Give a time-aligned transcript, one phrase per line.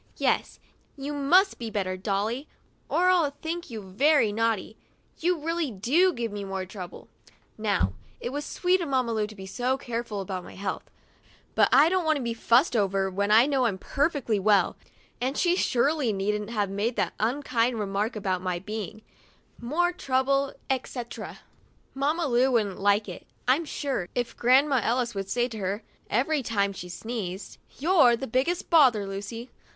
[0.17, 0.59] Yes,
[0.97, 2.47] you must be better, Dolly,
[2.89, 4.75] or I'll think you very naughty.
[5.19, 7.07] You really do give me more trouble
[7.69, 10.89] —"Now, it was sweet of Mamma Lu to be so careful about my health;
[11.53, 14.75] but I don't want to be fussed over when I know I'm perfectly well,
[15.21, 19.03] and she surely needn't have made that unkind remark about my being"
[19.71, 21.41] more trouble, etc."
[21.93, 26.41] Mamma Lu wouldn't like it, I'm sure, if Grandma Ellis would say to her, every
[26.41, 29.51] time she sneezed: "You're the biggest bother, Lucy!'